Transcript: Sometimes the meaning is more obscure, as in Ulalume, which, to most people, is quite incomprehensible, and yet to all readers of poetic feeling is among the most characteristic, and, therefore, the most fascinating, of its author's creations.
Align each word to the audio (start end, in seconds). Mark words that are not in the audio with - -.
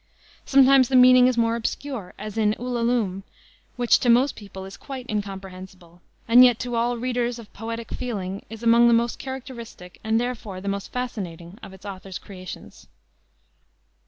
Sometimes 0.47 0.87
the 0.89 0.95
meaning 0.95 1.27
is 1.27 1.37
more 1.37 1.55
obscure, 1.55 2.15
as 2.17 2.35
in 2.35 2.55
Ulalume, 2.57 3.21
which, 3.75 3.99
to 3.99 4.09
most 4.09 4.35
people, 4.35 4.65
is 4.65 4.75
quite 4.75 5.07
incomprehensible, 5.07 6.01
and 6.27 6.43
yet 6.43 6.57
to 6.61 6.73
all 6.73 6.97
readers 6.97 7.37
of 7.37 7.53
poetic 7.53 7.91
feeling 7.91 8.43
is 8.49 8.63
among 8.63 8.87
the 8.87 8.95
most 8.95 9.19
characteristic, 9.19 9.99
and, 10.03 10.19
therefore, 10.19 10.59
the 10.59 10.67
most 10.67 10.91
fascinating, 10.91 11.59
of 11.61 11.71
its 11.71 11.85
author's 11.85 12.17
creations. 12.17 12.87